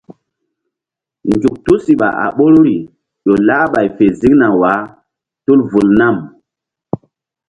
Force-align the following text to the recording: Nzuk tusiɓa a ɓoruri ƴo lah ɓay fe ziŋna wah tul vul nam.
Nzuk 1.31 1.55
tusiɓa 1.65 2.07
a 2.23 2.25
ɓoruri 2.37 2.75
ƴo 3.25 3.33
lah 3.47 3.63
ɓay 3.73 3.87
fe 3.95 4.05
ziŋna 4.19 4.47
wah 4.61 4.79
tul 5.43 5.59
vul 5.71 5.87
nam. 5.99 6.15